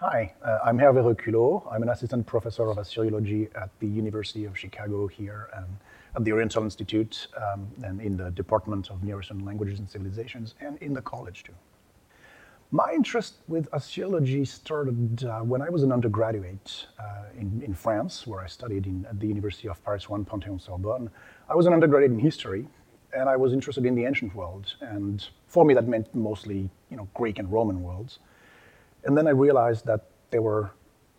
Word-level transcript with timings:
Hi, 0.00 0.34
uh, 0.44 0.58
I'm 0.62 0.76
Hervé 0.76 1.02
Reculeau. 1.02 1.66
I'm 1.72 1.82
an 1.82 1.88
assistant 1.88 2.26
professor 2.26 2.68
of 2.68 2.76
Assyriology 2.76 3.48
at 3.56 3.70
the 3.80 3.86
University 3.86 4.44
of 4.44 4.54
Chicago 4.54 5.06
here 5.06 5.48
and 5.56 5.64
at 6.14 6.22
the 6.22 6.32
Oriental 6.32 6.64
Institute 6.64 7.28
um, 7.34 7.66
and 7.82 8.02
in 8.02 8.14
the 8.14 8.30
Department 8.32 8.90
of 8.90 9.02
Near 9.02 9.20
Eastern 9.20 9.42
Languages 9.42 9.78
and 9.78 9.88
Civilizations 9.88 10.54
and 10.60 10.76
in 10.82 10.92
the 10.92 11.00
college 11.00 11.44
too. 11.44 11.54
My 12.70 12.92
interest 12.92 13.36
with 13.48 13.70
Assyriology 13.70 14.46
started 14.46 15.24
uh, 15.24 15.40
when 15.40 15.62
I 15.62 15.70
was 15.70 15.82
an 15.82 15.92
undergraduate 15.92 16.88
uh, 17.00 17.30
in, 17.34 17.62
in, 17.62 17.72
France, 17.72 18.26
where 18.26 18.42
I 18.42 18.48
studied 18.48 18.84
in, 18.84 19.06
at 19.06 19.18
the 19.18 19.26
University 19.26 19.66
of 19.66 19.82
Paris 19.82 20.10
1 20.10 20.26
Panthéon 20.26 20.60
Sorbonne. 20.60 21.08
I 21.48 21.54
was 21.54 21.64
an 21.64 21.72
undergraduate 21.72 22.12
in 22.12 22.18
history, 22.18 22.68
and 23.14 23.30
I 23.30 23.36
was 23.36 23.54
interested 23.54 23.86
in 23.86 23.94
the 23.94 24.04
ancient 24.04 24.34
world. 24.34 24.74
And 24.82 25.26
for 25.46 25.64
me, 25.64 25.72
that 25.72 25.88
meant 25.88 26.14
mostly 26.14 26.68
you 26.90 26.98
know, 26.98 27.08
Greek 27.14 27.38
and 27.38 27.50
Roman 27.50 27.82
worlds. 27.82 28.18
And 29.06 29.16
then 29.16 29.26
I 29.28 29.30
realized 29.30 29.86
that 29.86 30.06
there 30.30 30.42
were 30.42 30.72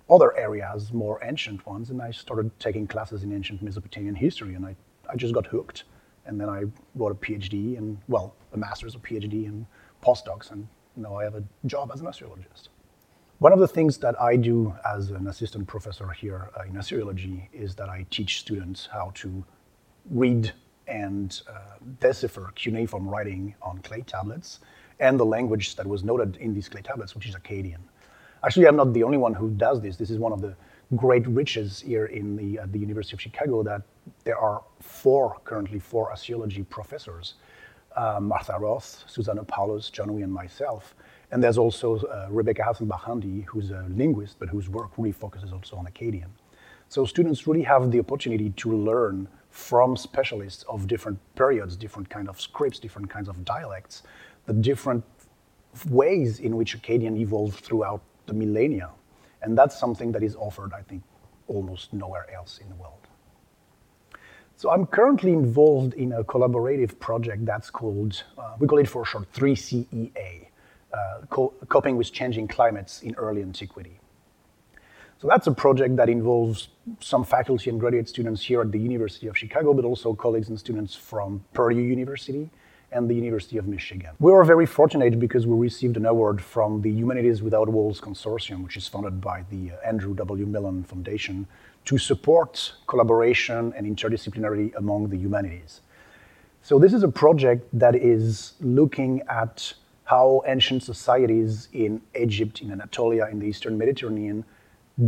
other 0.10 0.38
areas, 0.38 0.92
more 0.92 1.20
ancient 1.24 1.66
ones, 1.66 1.90
and 1.90 2.02
I 2.02 2.12
started 2.12 2.52
taking 2.60 2.86
classes 2.86 3.24
in 3.24 3.34
ancient 3.34 3.62
Mesopotamian 3.62 4.16
history, 4.16 4.56
and 4.56 4.66
I, 4.66 4.76
I 5.10 5.16
just 5.16 5.34
got 5.34 5.48
hooked. 5.48 5.86
And 6.26 6.40
then 6.40 6.50
I 6.50 6.66
wrote 6.96 7.14
a 7.14 7.16
PhD, 7.16 7.78
and 7.78 7.98
well, 8.10 8.36
a 8.54 8.58
master's, 8.58 8.96
a 8.96 9.00
PhD, 9.00 9.48
and 9.48 9.66
postdocs, 10.04 10.52
and 10.52 10.68
now 10.98 11.16
I 11.16 11.24
have 11.24 11.36
a 11.36 11.44
job 11.66 11.92
as 11.94 12.02
an 12.02 12.08
Assyriologist. 12.08 12.68
One 13.40 13.54
of 13.54 13.60
the 13.60 13.68
things 13.68 13.98
that 14.00 14.20
I 14.20 14.36
do 14.36 14.76
as 14.86 15.12
an 15.12 15.28
assistant 15.28 15.68
professor 15.68 16.10
here 16.10 16.50
uh, 16.60 16.64
in 16.64 16.74
Assyriology 16.74 17.48
is 17.54 17.76
that 17.76 17.88
I 17.88 18.06
teach 18.10 18.40
students 18.40 18.90
how 18.92 19.12
to 19.16 19.46
read 20.10 20.52
and 20.88 21.42
uh, 21.48 21.78
decipher 22.00 22.52
cuneiform 22.56 23.08
writing 23.08 23.56
on 23.62 23.78
clay 23.80 24.02
tablets 24.02 24.60
and 25.00 25.20
the 25.20 25.26
language 25.26 25.76
that 25.76 25.86
was 25.86 26.04
noted 26.04 26.38
in 26.38 26.54
these 26.54 26.70
clay 26.70 26.82
tablets, 26.82 27.16
which 27.16 27.28
is 27.28 27.36
Akkadian. 27.36 27.80
Actually, 28.44 28.68
I'm 28.68 28.76
not 28.76 28.94
the 28.94 29.04
only 29.04 29.18
one 29.18 29.34
who 29.34 29.50
does 29.50 29.82
this. 29.82 29.98
This 29.98 30.10
is 30.10 30.20
one 30.20 30.32
of 30.32 30.42
the 30.42 30.56
great 30.96 31.28
riches 31.28 31.82
here 31.82 32.06
in 32.06 32.36
the, 32.36 32.60
the 32.72 32.80
University 32.80 33.16
of 33.16 33.22
Chicago 33.22 33.64
that 33.64 33.82
there 34.24 34.38
are 34.38 34.64
four, 34.80 35.38
currently 35.44 35.80
four 35.80 36.12
Assyriology 36.12 36.68
professors, 36.70 37.36
uh, 37.96 38.20
Martha 38.22 38.58
Roth, 38.60 39.04
Susanne 39.08 39.44
Paulus, 39.46 39.90
John 39.90 40.10
and 40.10 40.32
myself. 40.32 40.96
And 41.32 41.44
there's 41.44 41.58
also 41.58 41.98
uh, 41.98 42.28
Rebecca 42.30 42.62
Hasselbach-Andee, 42.62 43.44
who's 43.46 43.72
a 43.72 43.86
linguist, 43.90 44.38
but 44.40 44.48
whose 44.48 44.70
work 44.70 44.92
really 44.98 45.12
focuses 45.12 45.52
also 45.52 45.76
on 45.76 45.86
Akkadian. 45.86 46.30
So 46.90 47.06
students 47.06 47.48
really 47.48 47.64
have 47.64 47.92
the 47.92 48.00
opportunity 48.00 48.52
to 48.52 48.72
learn 48.72 49.28
from 49.50 49.98
specialists 49.98 50.64
of 50.70 50.88
different 50.88 51.20
periods, 51.36 51.76
different 51.76 52.10
kind 52.10 52.30
of 52.30 52.40
scripts, 52.40 52.80
different 52.80 53.10
kinds 53.10 53.28
of 53.28 53.44
dialects, 53.44 54.04
the 54.48 54.54
different 54.54 55.04
ways 55.90 56.40
in 56.40 56.58
which 56.58 56.82
Akkadian 56.82 57.18
evolved 57.18 57.60
throughout 57.64 58.02
the 58.26 58.34
millennia. 58.34 58.90
And 59.44 59.56
that's 59.58 59.80
something 59.80 60.12
that 60.14 60.24
is 60.24 60.36
offered, 60.36 60.74
I 60.74 60.82
think, 60.82 61.04
almost 61.48 61.94
nowhere 61.94 62.28
else 62.34 62.58
in 62.58 62.68
the 62.70 62.76
world. 62.76 62.94
So 64.56 64.72
I'm 64.72 64.88
currently 64.88 65.34
involved 65.34 65.94
in 65.94 66.14
a 66.14 66.24
collaborative 66.24 66.98
project 66.98 67.46
that's 67.46 67.70
called, 67.70 68.24
uh, 68.40 68.56
we 68.58 68.66
call 68.68 68.80
it 68.80 68.90
for 68.90 69.06
short 69.06 69.32
3CEA, 69.34 70.48
uh, 70.92 70.98
co- 71.30 71.54
Coping 71.70 71.96
with 71.96 72.12
Changing 72.12 72.48
Climates 72.48 73.04
in 73.04 73.14
Early 73.16 73.44
Antiquity. 73.44 74.00
So 75.20 75.28
that's 75.28 75.46
a 75.48 75.52
project 75.52 75.96
that 75.98 76.10
involves 76.10 76.70
some 77.00 77.24
faculty 77.24 77.70
and 77.70 77.80
graduate 77.80 78.10
students 78.10 78.42
here 78.42 78.62
at 78.62 78.72
the 78.72 78.80
University 78.80 79.28
of 79.28 79.38
Chicago, 79.38 79.74
but 79.74 79.86
also 79.86 80.14
colleagues 80.14 80.50
and 80.50 80.60
students 80.60 80.96
from 80.96 81.44
Purdue 81.54 81.82
University, 81.82 82.50
and 82.92 83.10
the 83.10 83.14
University 83.14 83.58
of 83.58 83.68
Michigan. 83.68 84.12
We 84.20 84.32
were 84.32 84.44
very 84.44 84.66
fortunate 84.66 85.20
because 85.20 85.46
we 85.46 85.58
received 85.58 85.98
an 85.98 86.06
award 86.06 86.42
from 86.42 86.82
the 86.82 86.92
Humanities 86.92 87.42
Without 87.42 87.68
Walls 87.70 88.00
Consortium, 88.00 88.64
which 88.64 88.78
is 88.78 88.88
funded 88.88 89.20
by 89.20 89.44
the 89.50 89.72
uh, 89.72 89.76
Andrew 89.86 90.14
W. 90.16 90.46
Mellon 90.46 90.84
Foundation, 90.84 91.48
to 91.86 91.98
support 91.98 92.74
collaboration 92.88 93.74
and 93.76 93.86
interdisciplinarity 93.86 94.76
among 94.76 95.10
the 95.10 95.18
humanities. 95.18 95.82
So, 96.62 96.80
this 96.80 96.94
is 96.94 97.04
a 97.04 97.08
project 97.08 97.68
that 97.74 97.96
is 97.96 98.54
looking 98.60 99.22
at 99.30 99.74
how 100.06 100.42
ancient 100.48 100.84
societies 100.84 101.68
in 101.74 102.02
Egypt, 102.18 102.62
in 102.62 102.72
Anatolia, 102.72 103.28
in 103.28 103.40
the 103.40 103.46
Eastern 103.46 103.78
Mediterranean 103.78 104.46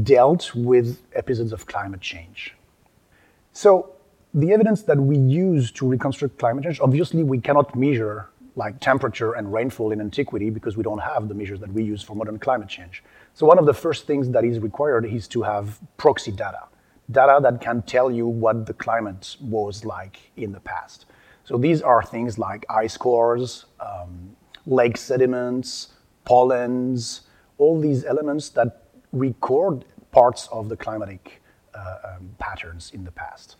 dealt 0.04 0.54
with 0.54 1.02
episodes 1.14 1.52
of 1.52 1.66
climate 1.66 2.02
change. 2.02 2.56
So, 3.54 3.94
the 4.34 4.52
evidence 4.52 4.84
that 4.84 4.98
we 4.98 5.18
use 5.18 5.72
to 5.72 5.88
reconstruct 5.88 6.38
climate 6.38 6.64
change, 6.64 6.80
obviously 6.80 7.24
we 7.24 7.40
cannot 7.40 7.76
measure 7.76 8.30
like 8.56 8.80
temperature 8.80 9.34
and 9.34 9.52
rainfall 9.52 9.92
in 9.92 10.02
antiquity 10.02 10.50
because 10.50 10.76
we 10.76 10.84
don't 10.84 11.00
have 11.00 11.28
the 11.30 11.34
measures 11.34 11.60
that 11.60 11.72
we 11.72 11.84
use 11.84 12.04
for 12.04 12.16
modern 12.16 12.38
climate 12.38 12.68
change. 12.68 13.04
So 13.34 13.46
one 13.46 13.58
of 13.58 13.66
the 13.66 13.74
first 13.74 14.06
things 14.06 14.30
that 14.32 14.44
is 14.44 14.60
required 14.60 15.06
is 15.06 15.28
to 15.30 15.42
have 15.44 15.80
proxy 15.98 16.32
data, 16.32 16.64
data 17.10 17.40
that 17.42 17.62
can 17.62 17.82
tell 17.84 18.12
you 18.12 18.28
what 18.28 18.66
the 18.66 18.74
climate 18.74 19.38
was 19.40 19.86
like 19.86 20.32
in 20.36 20.52
the 20.52 20.60
past. 20.60 21.06
So 21.46 21.58
these 21.58 21.82
are 21.82 22.04
things 22.04 22.38
like 22.38 22.66
ice 22.70 22.98
cores, 22.98 23.66
um, 23.80 24.36
lake 24.66 24.98
sediments, 24.98 25.94
pollens, 26.26 27.22
all 27.58 27.80
these 27.80 28.06
elements 28.06 28.50
that 28.50 28.84
record 29.12 29.86
parts 30.12 30.48
of 30.52 30.70
the 30.70 30.76
climatic 30.76 31.42
uh, 31.74 31.96
um, 32.16 32.30
patterns 32.38 32.92
in 32.94 33.04
the 33.04 33.12
past. 33.12 33.56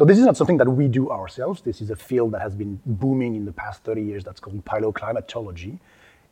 So 0.00 0.06
this 0.06 0.18
is 0.18 0.24
not 0.24 0.34
something 0.34 0.56
that 0.56 0.66
we 0.70 0.88
do 0.88 1.10
ourselves. 1.10 1.60
This 1.60 1.82
is 1.82 1.90
a 1.90 1.94
field 1.94 2.32
that 2.32 2.40
has 2.40 2.54
been 2.54 2.80
booming 2.86 3.34
in 3.34 3.44
the 3.44 3.52
past 3.52 3.84
30 3.84 4.00
years 4.00 4.24
that's 4.24 4.40
called 4.40 4.64
paleoclimatology. 4.64 5.78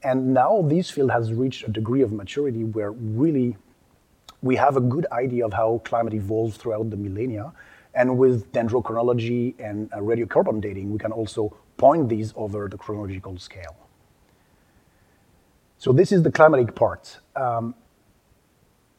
And 0.03 0.33
now 0.33 0.63
this 0.63 0.89
field 0.89 1.11
has 1.11 1.35
reached 1.35 1.69
a 1.69 1.71
degree 1.71 2.01
of 2.01 2.11
maturity 2.11 2.65
where 2.65 2.93
really 2.93 3.59
we 4.41 4.57
have 4.57 4.79
a 4.79 4.81
good 4.81 5.07
idea 5.13 5.45
of 5.45 5.53
how 5.53 5.83
climate 5.85 6.15
evolved 6.15 6.57
throughout 6.57 6.89
the 6.89 6.97
millennia. 6.97 7.53
And 7.93 8.17
with 8.17 8.51
dendrochronology 8.55 9.55
and 9.59 9.93
uh, 9.93 9.99
radiocarbon 9.99 10.63
dating, 10.63 10.91
we 10.91 10.99
can 10.99 11.13
also 11.13 11.55
point 11.77 12.09
these 12.09 12.33
over 12.37 12.71
the 12.71 12.79
chronological 12.79 13.37
scale. 13.37 13.77
So 15.77 15.93
this 15.93 16.11
is 16.11 16.23
the 16.23 16.33
climatic 16.33 16.75
part. 16.75 17.19
Um, 17.37 17.75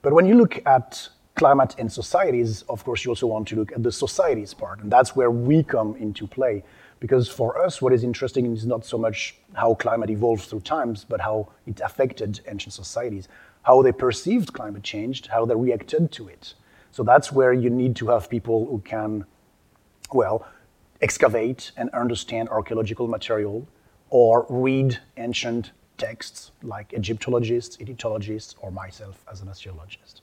but 0.04 0.14
when 0.14 0.28
you 0.28 0.36
look 0.36 0.62
at 0.68 1.10
climate 1.40 1.74
and 1.78 1.90
societies, 1.90 2.64
of 2.68 2.84
course, 2.84 3.06
you 3.06 3.12
also 3.12 3.26
want 3.26 3.48
to 3.48 3.56
look 3.56 3.72
at 3.72 3.82
the 3.82 3.92
societies 3.92 4.54
part. 4.54 4.82
And 4.82 4.92
that's 4.92 5.16
where 5.16 5.32
we 5.32 5.64
come 5.64 5.96
into 5.96 6.28
play. 6.28 6.64
Because 7.00 7.30
for 7.30 7.58
us, 7.66 7.82
what 7.82 7.94
is 7.94 8.04
interesting 8.04 8.46
is 8.52 8.66
not 8.66 8.86
so 8.86 8.98
much 8.98 9.38
how 9.54 9.74
climate 9.76 10.10
evolved 10.10 10.44
through 10.44 10.60
times, 10.60 11.06
but 11.08 11.22
how 11.22 11.48
it 11.66 11.80
affected 11.80 12.42
ancient 12.50 12.74
societies, 12.74 13.30
how 13.62 13.82
they 13.82 13.94
perceived 13.94 14.52
climate 14.52 14.84
change, 14.84 15.28
how 15.28 15.46
they 15.46 15.56
reacted 15.56 16.12
to 16.12 16.28
it. 16.28 16.56
So 16.92 17.04
that's 17.04 17.32
where 17.32 17.54
you 17.54 17.70
need 17.70 17.96
to 18.02 18.08
have 18.08 18.30
people 18.30 18.66
who 18.66 18.80
can, 18.80 19.24
well, 20.12 20.46
excavate 21.02 21.72
and 21.78 21.90
understand 21.92 22.50
archaeological 22.50 23.08
material 23.08 23.66
or 24.10 24.46
read 24.50 25.00
ancient 25.16 25.72
texts 25.98 26.52
like 26.64 26.92
Egyptologists, 26.92 27.78
Egyptologists, 27.80 28.56
or 28.60 28.72
myself 28.72 29.24
as 29.32 29.40
an 29.40 29.48
Assyriologist. 29.48 30.20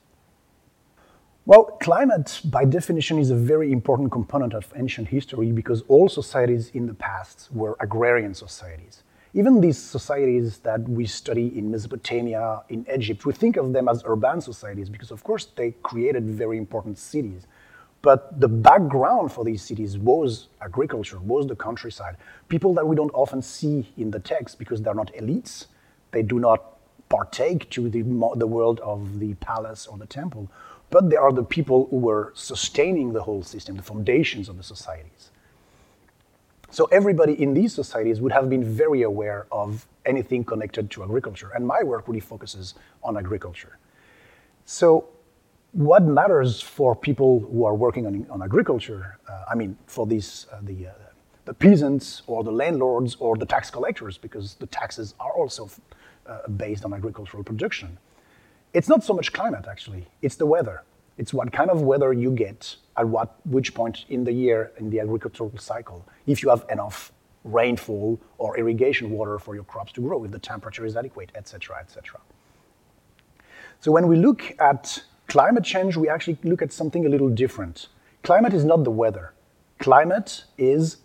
Well, 1.47 1.63
climate, 1.79 2.41
by 2.43 2.65
definition, 2.65 3.17
is 3.19 3.31
a 3.31 3.35
very 3.35 3.71
important 3.71 4.11
component 4.11 4.53
of 4.53 4.73
ancient 4.75 5.07
history 5.07 5.53
because 5.53 5.81
all 5.87 6.09
societies 6.09 6.71
in 6.73 6.87
the 6.87 6.93
past 6.93 7.47
were 7.53 7.77
agrarian 7.79 8.33
societies. 8.33 9.03
Even 9.33 9.61
these 9.61 9.77
societies 9.77 10.57
that 10.57 10.81
we 10.89 11.05
study 11.05 11.57
in 11.57 11.71
Mesopotamia, 11.71 12.63
in 12.67 12.85
Egypt, 12.93 13.25
we 13.25 13.31
think 13.31 13.55
of 13.55 13.71
them 13.71 13.87
as 13.87 14.03
urban 14.05 14.41
societies 14.41 14.89
because, 14.89 15.09
of 15.09 15.23
course, 15.23 15.45
they 15.55 15.71
created 15.83 16.25
very 16.25 16.57
important 16.57 16.97
cities. 16.97 17.47
But 18.01 18.41
the 18.41 18.49
background 18.49 19.31
for 19.31 19.45
these 19.45 19.61
cities 19.61 19.97
was 19.97 20.49
agriculture, 20.61 21.19
was 21.19 21.47
the 21.47 21.55
countryside. 21.55 22.17
People 22.49 22.73
that 22.73 22.85
we 22.85 22.97
don't 22.97 23.13
often 23.13 23.41
see 23.41 23.89
in 23.95 24.11
the 24.11 24.19
text 24.19 24.59
because 24.59 24.81
they're 24.81 24.93
not 24.93 25.13
elites, 25.13 25.67
they 26.11 26.23
do 26.23 26.39
not 26.39 26.77
partake 27.07 27.69
to 27.69 27.87
the, 27.87 28.01
the 28.35 28.47
world 28.47 28.81
of 28.81 29.19
the 29.19 29.33
palace 29.35 29.87
or 29.87 29.97
the 29.97 30.07
temple 30.07 30.51
but 30.89 31.09
they 31.09 31.15
are 31.15 31.31
the 31.31 31.43
people 31.43 31.87
who 31.89 31.97
were 31.97 32.31
sustaining 32.35 33.13
the 33.13 33.21
whole 33.21 33.43
system, 33.43 33.75
the 33.75 33.83
foundations 33.83 34.49
of 34.49 34.57
the 34.57 34.63
societies. 34.63 35.31
So 36.69 36.85
everybody 36.85 37.41
in 37.41 37.53
these 37.53 37.73
societies 37.73 38.19
would 38.21 38.31
have 38.31 38.49
been 38.49 38.63
very 38.63 39.01
aware 39.03 39.47
of 39.51 39.87
anything 40.05 40.43
connected 40.43 40.89
to 40.91 41.03
agriculture, 41.03 41.51
and 41.55 41.65
my 41.65 41.83
work 41.83 42.07
really 42.07 42.19
focuses 42.19 42.75
on 43.03 43.17
agriculture. 43.17 43.77
So 44.65 45.09
what 45.71 46.03
matters 46.03 46.61
for 46.61 46.95
people 46.95 47.39
who 47.51 47.65
are 47.65 47.75
working 47.75 48.05
on, 48.05 48.25
on 48.29 48.41
agriculture, 48.41 49.17
uh, 49.29 49.43
I 49.49 49.55
mean, 49.55 49.77
for 49.85 50.05
these, 50.05 50.47
uh, 50.51 50.59
the, 50.63 50.87
uh, 50.87 50.91
the 51.45 51.53
peasants 51.53 52.23
or 52.27 52.43
the 52.43 52.51
landlords 52.51 53.15
or 53.19 53.37
the 53.37 53.45
tax 53.45 53.69
collectors, 53.69 54.17
because 54.17 54.55
the 54.55 54.67
taxes 54.67 55.13
are 55.19 55.31
also 55.31 55.69
uh, 56.25 56.47
based 56.49 56.83
on 56.83 56.93
agricultural 56.93 57.43
production, 57.43 57.97
it's 58.77 58.87
not 58.87 59.03
so 59.03 59.11
much 59.11 59.33
climate, 59.33 59.65
actually. 59.67 60.05
It's 60.21 60.35
the 60.35 60.45
weather. 60.45 60.83
It's 61.17 61.33
what 61.33 61.51
kind 61.51 61.71
of 61.71 61.81
weather 61.81 62.13
you 62.13 62.29
get 62.29 62.75
at 62.95 63.07
what, 63.07 63.39
which 63.43 63.73
point 63.73 64.05
in 64.09 64.23
the 64.23 64.31
year 64.31 64.71
in 64.77 64.91
the 64.91 64.99
agricultural 64.99 65.51
cycle. 65.57 66.07
If 66.27 66.43
you 66.43 66.49
have 66.49 66.63
enough 66.69 67.11
rainfall 67.43 68.19
or 68.37 68.55
irrigation 68.55 69.09
water 69.09 69.39
for 69.39 69.55
your 69.55 69.63
crops 69.63 69.93
to 69.93 70.01
grow, 70.01 70.23
if 70.25 70.31
the 70.31 70.37
temperature 70.37 70.85
is 70.85 70.95
adequate, 70.95 71.31
etc., 71.33 71.77
etc. 71.79 72.19
So 73.79 73.91
when 73.91 74.07
we 74.07 74.15
look 74.15 74.53
at 74.59 75.01
climate 75.27 75.63
change, 75.63 75.97
we 75.97 76.07
actually 76.07 76.37
look 76.43 76.61
at 76.61 76.71
something 76.71 77.03
a 77.03 77.09
little 77.09 77.29
different. 77.29 77.87
Climate 78.21 78.53
is 78.53 78.63
not 78.63 78.83
the 78.83 78.91
weather. 78.91 79.33
Climate 79.79 80.43
is 80.59 80.97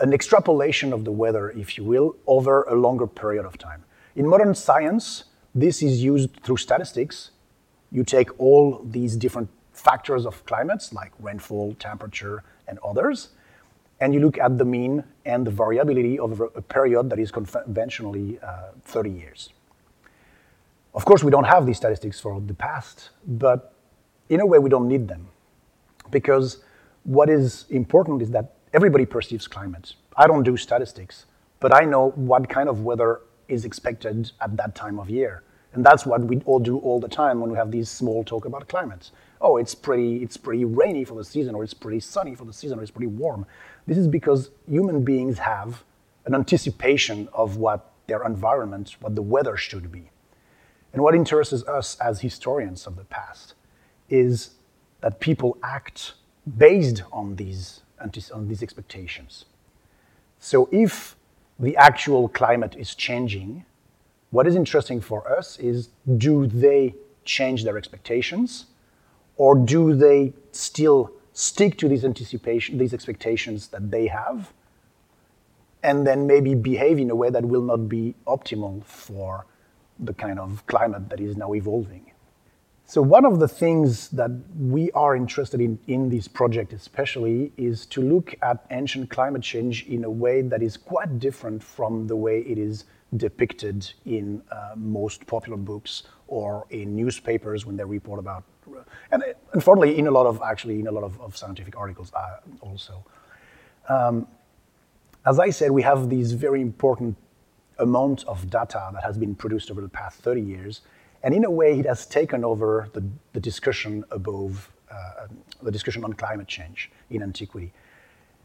an 0.00 0.12
extrapolation 0.12 0.92
of 0.92 1.04
the 1.04 1.12
weather, 1.12 1.50
if 1.50 1.78
you 1.78 1.84
will, 1.84 2.16
over 2.26 2.64
a 2.64 2.74
longer 2.74 3.06
period 3.06 3.46
of 3.46 3.56
time. 3.56 3.84
In 4.16 4.26
modern 4.26 4.56
science, 4.56 5.24
this 5.54 5.82
is 5.82 6.02
used 6.02 6.30
through 6.42 6.58
statistics. 6.58 7.30
You 7.90 8.04
take 8.04 8.38
all 8.38 8.82
these 8.84 9.16
different 9.16 9.48
factors 9.72 10.26
of 10.26 10.44
climates, 10.46 10.92
like 10.92 11.12
rainfall, 11.18 11.74
temperature, 11.78 12.44
and 12.68 12.78
others, 12.84 13.30
and 14.00 14.14
you 14.14 14.20
look 14.20 14.38
at 14.38 14.58
the 14.58 14.64
mean 14.64 15.04
and 15.24 15.46
the 15.46 15.50
variability 15.50 16.18
over 16.18 16.46
a 16.54 16.62
period 16.62 17.10
that 17.10 17.18
is 17.18 17.30
conventionally 17.30 18.38
uh, 18.42 18.70
30 18.84 19.10
years. 19.10 19.50
Of 20.94 21.04
course, 21.04 21.22
we 21.22 21.30
don't 21.30 21.44
have 21.44 21.66
these 21.66 21.76
statistics 21.76 22.18
for 22.18 22.40
the 22.40 22.54
past, 22.54 23.10
but 23.26 23.74
in 24.28 24.40
a 24.40 24.46
way, 24.46 24.58
we 24.58 24.70
don't 24.70 24.88
need 24.88 25.06
them. 25.08 25.28
Because 26.10 26.58
what 27.04 27.28
is 27.28 27.66
important 27.70 28.22
is 28.22 28.30
that 28.30 28.54
everybody 28.72 29.06
perceives 29.06 29.46
climate. 29.46 29.94
I 30.16 30.26
don't 30.26 30.42
do 30.42 30.56
statistics, 30.56 31.26
but 31.60 31.74
I 31.74 31.84
know 31.84 32.10
what 32.10 32.48
kind 32.48 32.68
of 32.68 32.82
weather 32.82 33.20
is 33.50 33.64
expected 33.64 34.32
at 34.40 34.56
that 34.56 34.74
time 34.74 34.98
of 34.98 35.10
year. 35.10 35.42
And 35.72 35.84
that's 35.84 36.04
what 36.04 36.22
we 36.22 36.40
all 36.46 36.58
do 36.58 36.78
all 36.78 36.98
the 36.98 37.08
time 37.08 37.40
when 37.40 37.50
we 37.50 37.56
have 37.56 37.70
these 37.70 37.88
small 37.88 38.24
talk 38.24 38.44
about 38.44 38.68
climate. 38.68 39.10
Oh, 39.40 39.56
it's 39.56 39.74
pretty, 39.74 40.22
it's 40.22 40.36
pretty 40.36 40.64
rainy 40.64 41.04
for 41.04 41.14
the 41.14 41.24
season, 41.24 41.54
or 41.54 41.62
it's 41.62 41.74
pretty 41.74 42.00
sunny 42.00 42.34
for 42.34 42.44
the 42.44 42.52
season, 42.52 42.78
or 42.78 42.82
it's 42.82 42.90
pretty 42.90 43.06
warm. 43.06 43.46
This 43.86 43.96
is 43.96 44.08
because 44.08 44.50
human 44.68 45.04
beings 45.04 45.38
have 45.38 45.84
an 46.26 46.34
anticipation 46.34 47.28
of 47.32 47.56
what 47.56 47.92
their 48.06 48.24
environment, 48.24 48.96
what 49.00 49.14
the 49.14 49.22
weather 49.22 49.56
should 49.56 49.92
be. 49.92 50.10
And 50.92 51.02
what 51.02 51.14
interests 51.14 51.62
us 51.64 51.96
as 52.00 52.20
historians 52.20 52.86
of 52.86 52.96
the 52.96 53.04
past 53.04 53.54
is 54.08 54.50
that 55.00 55.20
people 55.20 55.56
act 55.62 56.14
based 56.58 57.04
on 57.12 57.36
these, 57.36 57.82
on 58.34 58.48
these 58.48 58.62
expectations. 58.62 59.44
So 60.40 60.68
if 60.72 61.16
the 61.60 61.76
actual 61.76 62.28
climate 62.28 62.74
is 62.76 62.94
changing, 62.94 63.64
what 64.30 64.46
is 64.46 64.56
interesting 64.56 65.00
for 65.00 65.30
us 65.30 65.58
is 65.58 65.90
do 66.16 66.46
they 66.46 66.94
change 67.24 67.64
their 67.64 67.76
expectations 67.76 68.66
or 69.36 69.54
do 69.54 69.94
they 69.94 70.32
still 70.52 71.12
stick 71.32 71.76
to 71.78 71.88
these 71.88 72.04
anticipation, 72.04 72.78
these 72.78 72.94
expectations 72.94 73.68
that 73.68 73.90
they 73.90 74.06
have 74.06 74.52
and 75.82 76.06
then 76.06 76.26
maybe 76.26 76.54
behave 76.54 76.98
in 76.98 77.10
a 77.10 77.14
way 77.14 77.30
that 77.30 77.44
will 77.44 77.62
not 77.62 77.88
be 77.88 78.14
optimal 78.26 78.84
for 78.84 79.46
the 79.98 80.14
kind 80.14 80.38
of 80.38 80.66
climate 80.66 81.08
that 81.08 81.20
is 81.20 81.36
now 81.36 81.54
evolving. 81.54 82.09
So 82.90 83.00
one 83.00 83.24
of 83.24 83.38
the 83.38 83.46
things 83.46 84.08
that 84.08 84.32
we 84.58 84.90
are 84.90 85.14
interested 85.14 85.60
in 85.60 85.78
in 85.86 86.08
this 86.08 86.26
project 86.26 86.72
especially 86.72 87.52
is 87.56 87.86
to 87.86 88.02
look 88.02 88.34
at 88.42 88.66
ancient 88.72 89.10
climate 89.10 89.42
change 89.42 89.86
in 89.86 90.02
a 90.02 90.10
way 90.10 90.42
that 90.42 90.60
is 90.60 90.76
quite 90.76 91.20
different 91.20 91.62
from 91.62 92.08
the 92.08 92.16
way 92.16 92.40
it 92.40 92.58
is 92.58 92.86
depicted 93.16 93.88
in 94.06 94.42
uh, 94.50 94.72
most 94.74 95.24
popular 95.28 95.56
books 95.56 96.02
or 96.26 96.66
in 96.70 96.96
newspapers 96.96 97.64
when 97.64 97.76
they 97.76 97.84
report 97.84 98.18
about, 98.18 98.42
and 99.12 99.22
unfortunately 99.52 99.96
in 99.96 100.08
a 100.08 100.10
lot 100.10 100.26
of 100.26 100.42
actually 100.42 100.80
in 100.80 100.88
a 100.88 100.90
lot 100.90 101.04
of, 101.04 101.20
of 101.20 101.36
scientific 101.36 101.76
articles 101.76 102.12
uh, 102.14 102.38
also. 102.60 103.04
Um, 103.88 104.26
as 105.24 105.38
I 105.38 105.50
said, 105.50 105.70
we 105.70 105.82
have 105.82 106.10
these 106.10 106.32
very 106.32 106.60
important 106.60 107.16
amount 107.78 108.24
of 108.24 108.50
data 108.50 108.90
that 108.94 109.04
has 109.04 109.16
been 109.16 109.36
produced 109.36 109.70
over 109.70 109.80
the 109.80 109.88
past 109.88 110.18
30 110.22 110.40
years 110.40 110.80
and 111.22 111.34
in 111.34 111.44
a 111.44 111.50
way, 111.50 111.78
it 111.78 111.86
has 111.86 112.06
taken 112.06 112.44
over 112.44 112.88
the, 112.92 113.04
the 113.32 113.40
discussion 113.40 114.04
above 114.10 114.70
uh, 114.90 115.26
the 115.62 115.70
discussion 115.70 116.04
on 116.04 116.12
climate 116.14 116.48
change 116.48 116.90
in 117.10 117.22
antiquity. 117.22 117.72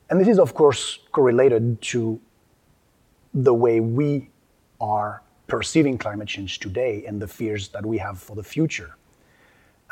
And 0.09 0.19
this 0.19 0.27
is, 0.27 0.39
of 0.39 0.53
course, 0.53 0.99
correlated 1.11 1.81
to 1.83 2.19
the 3.33 3.53
way 3.53 3.79
we 3.79 4.29
are 4.79 5.21
perceiving 5.47 5.97
climate 5.97 6.27
change 6.27 6.59
today 6.59 7.03
and 7.07 7.21
the 7.21 7.27
fears 7.27 7.69
that 7.69 7.85
we 7.85 7.97
have 7.97 8.19
for 8.19 8.35
the 8.35 8.43
future. 8.43 8.95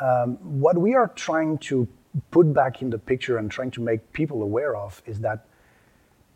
Um, 0.00 0.36
what 0.60 0.76
we 0.76 0.94
are 0.94 1.08
trying 1.08 1.58
to 1.58 1.88
put 2.30 2.52
back 2.52 2.82
in 2.82 2.90
the 2.90 2.98
picture 2.98 3.38
and 3.38 3.50
trying 3.50 3.70
to 3.72 3.80
make 3.80 4.12
people 4.12 4.42
aware 4.42 4.76
of 4.76 5.02
is 5.06 5.20
that 5.20 5.46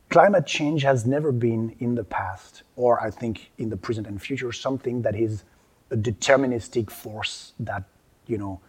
climate 0.08 0.46
change 0.46 0.82
has 0.82 1.06
never 1.06 1.32
been 1.32 1.74
in 1.80 1.94
the 1.94 2.04
past, 2.04 2.62
or 2.76 3.02
I 3.02 3.10
think 3.10 3.50
in 3.58 3.68
the 3.68 3.76
present 3.76 4.06
and 4.06 4.20
future, 4.20 4.52
something 4.52 5.02
that 5.02 5.14
is 5.14 5.44
a 5.90 5.96
deterministic 5.96 6.90
force 6.90 7.52
that 7.58 7.84
you 8.26 8.38
know 8.38 8.60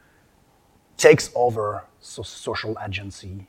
takes 0.98 1.32
over 1.36 1.86
so 2.00 2.24
social 2.24 2.78
agency. 2.86 3.48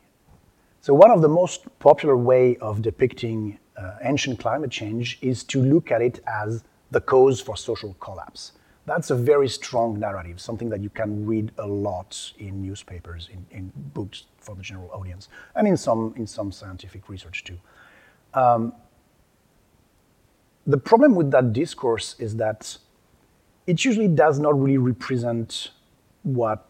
So 0.81 0.95
one 0.95 1.11
of 1.11 1.21
the 1.21 1.29
most 1.29 1.67
popular 1.79 2.17
way 2.17 2.57
of 2.57 2.81
depicting 2.81 3.59
uh, 3.77 3.97
ancient 4.03 4.39
climate 4.39 4.71
change 4.71 5.19
is 5.21 5.45
to 5.45 5.61
look 5.63 5.91
at 5.91 6.01
it 6.01 6.21
as 6.27 6.65
the 6.91 7.01
cause 7.01 7.41
for 7.41 7.57
social 7.57 7.95
collapse. 8.01 8.53
That's 8.87 9.11
a 9.11 9.15
very 9.15 9.49
strong 9.49 10.01
narrative, 10.01 10.41
something 10.41 10.69
that 10.71 10.81
you 10.81 10.91
can 10.91 11.27
read 11.27 11.53
a 11.59 11.67
lot 11.67 12.33
in 12.39 12.63
newspapers, 12.63 13.29
in, 13.33 13.47
in 13.51 13.73
books 13.95 14.25
for 14.39 14.55
the 14.55 14.63
general 14.63 14.91
audience, 14.93 15.29
and 15.55 15.69
in 15.69 15.77
some, 15.77 16.15
in 16.17 16.27
some 16.27 16.51
scientific 16.51 17.09
research 17.09 17.45
too. 17.45 17.59
Um, 18.35 18.73
the 20.67 20.79
problem 20.79 21.15
with 21.15 21.31
that 21.31 21.53
discourse 21.53 22.17
is 22.19 22.37
that 22.37 22.79
it 23.71 23.85
usually 23.85 24.09
does 24.09 24.41
not 24.41 24.61
really 24.61 24.79
represent 24.79 25.71
what 26.25 26.67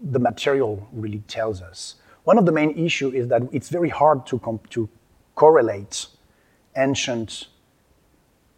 the 0.00 0.20
material 0.20 0.86
really 0.92 1.18
tells 1.26 1.60
us. 1.60 1.96
One 2.22 2.38
of 2.38 2.46
the 2.46 2.52
main 2.52 2.70
issues 2.78 3.12
is 3.14 3.26
that 3.26 3.42
it's 3.50 3.70
very 3.70 3.88
hard 3.88 4.24
to, 4.28 4.60
to 4.70 4.88
correlate 5.34 6.06
ancient 6.76 7.48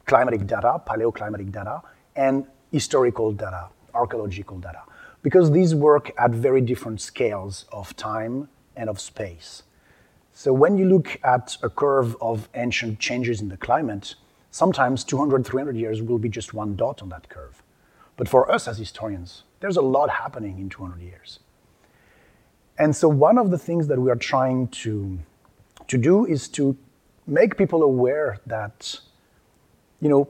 climatic 0.05 0.47
data, 0.47 0.83
paleoclimatic 0.87 1.51
data, 1.51 1.81
and 2.17 2.47
historical 2.71 3.33
data, 3.33 3.69
archaeological 3.95 4.59
data, 4.59 4.83
because 5.23 5.51
these 5.51 5.75
work 5.75 6.11
at 6.19 6.33
very 6.33 6.61
different 6.61 7.01
scales 7.01 7.65
of 7.73 7.97
time 7.97 8.49
and 8.77 8.91
of 8.91 9.01
space. 9.01 9.63
So 10.35 10.53
when 10.53 10.77
you 10.77 10.85
look 10.85 11.19
at 11.25 11.57
a 11.63 11.71
curve 11.71 12.15
of 12.21 12.47
ancient 12.55 12.99
changes 12.99 13.41
in 13.41 13.49
the 13.49 13.57
climate, 13.57 14.17
sometimes 14.51 15.05
200, 15.05 15.45
300 15.45 15.77
years 15.77 16.03
will 16.03 16.19
be 16.19 16.29
just 16.29 16.55
one 16.55 16.77
dot 16.77 17.03
on 17.03 17.09
that 17.11 17.29
curve. 17.29 17.63
But 18.17 18.29
for 18.29 18.51
us 18.51 18.67
as 18.67 18.79
historians, 18.79 19.45
there's 19.61 19.77
a 19.77 19.83
lot 19.83 20.11
happening 20.11 20.59
in 20.59 20.69
200 20.69 21.01
years. 21.01 21.41
And 22.79 22.95
so 22.95 23.09
one 23.09 23.39
of 23.39 23.51
the 23.51 23.59
things 23.59 23.89
that 23.89 23.99
we 23.99 24.11
are 24.11 24.17
trying 24.17 24.69
to, 24.69 25.19
to 25.89 25.99
do 25.99 26.25
is 26.25 26.49
to 26.51 26.77
make 27.27 27.57
people 27.57 27.83
aware 27.83 28.41
that, 28.47 29.01
you 30.01 30.09
know, 30.09 30.29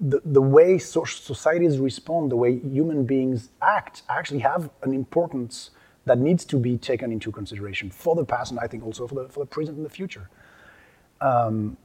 the, 0.00 0.20
the 0.24 0.42
way 0.42 0.78
societies 0.78 1.78
respond, 1.78 2.30
the 2.30 2.36
way 2.36 2.58
human 2.58 3.04
beings 3.04 3.50
act, 3.62 4.02
actually 4.08 4.40
have 4.40 4.70
an 4.82 4.92
importance 4.92 5.70
that 6.04 6.18
needs 6.18 6.44
to 6.44 6.58
be 6.58 6.76
taken 6.76 7.12
into 7.12 7.30
consideration 7.30 7.90
for 7.90 8.14
the 8.14 8.24
past 8.24 8.50
and 8.50 8.60
I 8.60 8.66
think 8.66 8.84
also 8.84 9.06
for 9.06 9.14
the, 9.14 9.28
for 9.28 9.40
the 9.40 9.46
present 9.46 9.76
and 9.76 9.86
the 9.86 9.90
future. 9.90 10.28
Um, 11.20 11.76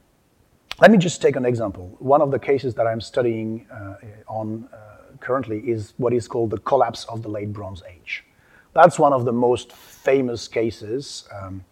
let 0.80 0.90
me 0.90 0.96
just 0.96 1.20
take 1.20 1.36
an 1.36 1.44
example. 1.44 1.94
One 1.98 2.22
of 2.22 2.30
the 2.30 2.38
cases 2.38 2.74
that 2.76 2.86
I'm 2.86 3.00
studying 3.02 3.66
uh, 3.70 3.96
on 4.26 4.68
uh, 4.72 5.16
currently 5.20 5.58
is 5.58 5.92
what 5.98 6.14
is 6.14 6.26
called 6.26 6.50
the 6.50 6.58
collapse 6.58 7.04
of 7.04 7.22
the 7.22 7.28
late 7.28 7.52
Bronze 7.52 7.82
Age. 7.88 8.24
That's 8.72 8.98
one 8.98 9.12
of 9.12 9.24
the 9.26 9.32
most 9.32 9.72
famous 9.72 10.48
cases 10.48 11.28
um, 11.38 11.64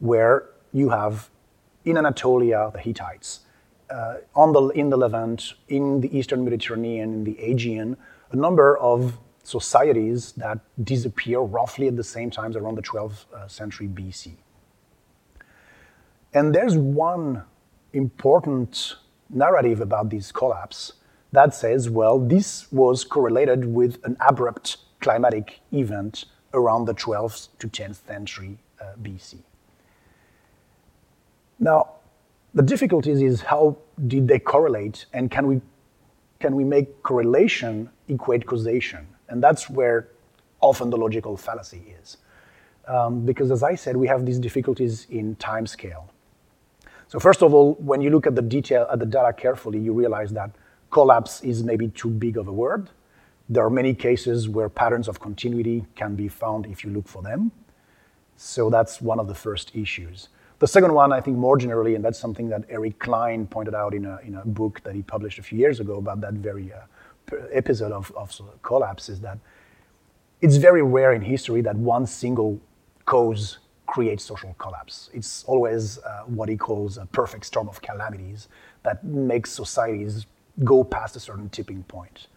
where 0.00 0.50
you 0.72 0.90
have 0.90 1.30
in 1.86 1.96
Anatolia 1.96 2.70
the 2.72 2.80
Hittites, 2.80 3.40
uh, 3.88 4.16
on 4.34 4.52
the, 4.52 4.68
in 4.68 4.90
the 4.90 4.96
Levant, 4.96 5.54
in 5.68 6.02
the 6.02 6.16
Eastern 6.16 6.44
Mediterranean, 6.44 7.14
in 7.14 7.24
the 7.24 7.38
Aegean, 7.40 7.96
a 8.30 8.36
number 8.36 8.76
of 8.78 9.18
societies 9.42 10.32
that 10.32 10.58
disappear 10.84 11.40
roughly 11.40 11.88
at 11.88 11.96
the 11.96 12.04
same 12.04 12.30
times 12.30 12.56
around 12.56 12.74
the 12.74 12.82
12th 12.82 13.24
uh, 13.32 13.48
century 13.48 13.88
BC. 13.88 14.34
And 16.34 16.54
there's 16.54 16.76
one 16.76 17.44
important 17.92 18.96
narrative 19.28 19.80
about 19.80 20.10
this 20.10 20.32
collapse 20.32 20.92
that 21.32 21.54
says, 21.54 21.88
well, 21.88 22.18
this 22.18 22.70
was 22.72 23.04
correlated 23.04 23.64
with 23.64 24.04
an 24.04 24.16
abrupt 24.28 24.78
climatic 25.00 25.60
event 25.72 26.24
around 26.52 26.86
the 26.86 26.94
12th 26.94 27.48
to 27.58 27.68
10th 27.68 28.06
century 28.06 28.58
uh, 28.80 28.84
BC. 29.00 29.38
Now, 31.58 31.90
the 32.54 32.62
difficulty 32.62 33.12
is 33.12 33.42
how 33.42 33.76
did 34.08 34.26
they 34.26 34.38
correlate 34.38 35.06
and 35.12 35.30
can 35.30 35.46
we, 35.46 35.60
can 36.40 36.56
we 36.56 36.64
make 36.64 37.02
correlation 37.02 37.88
equate 38.08 38.46
causation? 38.46 39.06
And 39.28 39.42
that's 39.42 39.70
where 39.70 40.08
often 40.60 40.90
the 40.90 40.96
logical 40.96 41.36
fallacy 41.36 41.94
is. 42.02 42.16
Um, 42.88 43.24
because 43.24 43.52
as 43.52 43.62
I 43.62 43.76
said, 43.76 43.96
we 43.96 44.08
have 44.08 44.26
these 44.26 44.38
difficulties 44.38 45.06
in 45.10 45.36
time 45.36 45.66
scale. 45.66 46.10
So 47.10 47.18
first 47.18 47.42
of 47.42 47.52
all, 47.52 47.74
when 47.80 48.00
you 48.00 48.08
look 48.08 48.28
at 48.28 48.36
the 48.36 48.42
detail, 48.42 48.86
at 48.88 49.00
the 49.00 49.04
data 49.04 49.32
carefully, 49.32 49.80
you 49.80 49.92
realize 49.92 50.30
that 50.30 50.52
collapse 50.92 51.42
is 51.42 51.64
maybe 51.64 51.88
too 51.88 52.08
big 52.08 52.36
of 52.36 52.46
a 52.46 52.52
word. 52.52 52.88
There 53.48 53.64
are 53.64 53.70
many 53.70 53.94
cases 53.94 54.48
where 54.48 54.68
patterns 54.68 55.08
of 55.08 55.18
continuity 55.18 55.84
can 55.96 56.14
be 56.14 56.28
found 56.28 56.66
if 56.66 56.84
you 56.84 56.90
look 56.90 57.08
for 57.08 57.20
them. 57.20 57.50
So 58.36 58.70
that's 58.70 59.00
one 59.00 59.18
of 59.18 59.26
the 59.26 59.34
first 59.34 59.74
issues. 59.74 60.28
The 60.60 60.68
second 60.68 60.94
one, 60.94 61.12
I 61.12 61.20
think 61.20 61.36
more 61.36 61.56
generally, 61.56 61.96
and 61.96 62.04
that's 62.04 62.18
something 62.18 62.48
that 62.50 62.62
Eric 62.68 63.00
Cline 63.00 63.48
pointed 63.48 63.74
out 63.74 63.92
in 63.92 64.04
a, 64.04 64.20
in 64.24 64.36
a 64.36 64.46
book 64.46 64.80
that 64.84 64.94
he 64.94 65.02
published 65.02 65.40
a 65.40 65.42
few 65.42 65.58
years 65.58 65.80
ago 65.80 65.96
about 65.96 66.20
that 66.20 66.34
very 66.34 66.72
uh, 66.72 67.36
episode 67.50 67.90
of, 67.90 68.12
of 68.12 68.40
collapse, 68.62 69.08
is 69.08 69.18
that 69.18 69.38
it's 70.40 70.58
very 70.58 70.82
rare 70.82 71.12
in 71.12 71.22
history 71.22 71.60
that 71.62 71.74
one 71.74 72.06
single 72.06 72.60
cause 73.04 73.58
creates 73.90 74.24
social 74.24 74.54
collapse. 74.58 75.10
It's 75.12 75.42
always 75.44 75.98
uh, 75.98 76.22
what 76.26 76.48
he 76.48 76.56
calls 76.56 76.96
a 76.96 77.06
perfect 77.06 77.44
storm 77.44 77.68
of 77.68 77.82
calamities 77.82 78.48
that 78.84 79.02
makes 79.02 79.50
societies 79.50 80.26
go 80.62 80.84
past 80.84 81.16
a 81.16 81.20
certain 81.20 81.48
tipping 81.48 81.82
point. 81.82 82.28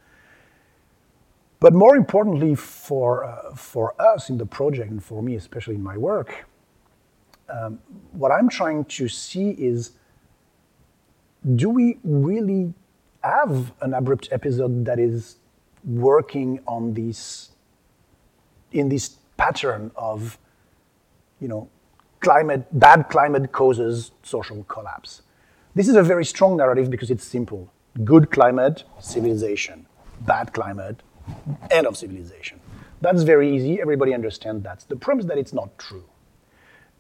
But 1.59 1.73
more 1.73 1.95
importantly, 1.95 2.55
for, 2.55 3.23
uh, 3.23 3.55
for 3.55 3.93
us 4.01 4.29
in 4.29 4.37
the 4.37 4.45
project, 4.45 4.89
and 4.89 5.01
for 5.01 5.21
me, 5.21 5.35
especially 5.35 5.75
in 5.75 5.83
my 5.83 5.97
work, 5.97 6.45
um, 7.49 7.79
what 8.11 8.31
I'm 8.31 8.49
trying 8.49 8.85
to 8.85 9.07
see 9.07 9.51
is 9.51 9.91
do 11.55 11.69
we 11.69 11.99
really 12.03 12.73
have 13.23 13.73
an 13.81 13.93
abrupt 13.93 14.29
episode 14.31 14.85
that 14.85 14.99
is 14.99 15.37
working 15.85 16.59
on 16.65 16.93
this 16.93 17.51
in 18.71 18.89
this 18.89 19.17
pattern 19.37 19.91
of 19.95 20.37
you 21.43 21.49
know 21.49 21.69
climate 22.21 22.63
bad 22.71 23.09
climate 23.09 23.51
causes 23.51 24.11
social 24.23 24.63
collapse. 24.63 25.21
This 25.75 25.87
is 25.89 25.95
a 25.95 26.03
very 26.03 26.25
strong 26.25 26.55
narrative 26.57 26.89
because 26.89 27.11
it's 27.11 27.25
simple. 27.37 27.61
Good 28.03 28.31
climate 28.31 28.85
civilization. 28.99 29.85
Bad 30.21 30.53
climate 30.53 31.03
end 31.69 31.85
of 31.85 31.97
civilization. 31.97 32.59
That's 33.01 33.23
very 33.23 33.53
easy. 33.55 33.81
Everybody 33.81 34.13
understands 34.13 34.63
that 34.63 34.85
the 34.87 34.95
problem 34.95 35.19
is 35.19 35.25
that 35.27 35.37
it's 35.37 35.53
not 35.53 35.77
true. 35.77 36.05